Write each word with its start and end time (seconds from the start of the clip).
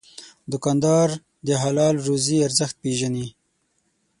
دوکاندار 0.51 1.09
د 1.47 1.49
حلال 1.61 1.95
روزي 2.07 2.37
ارزښت 2.47 2.75
پېژني. 2.83 3.27